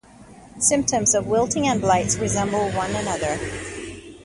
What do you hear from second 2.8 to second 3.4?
another.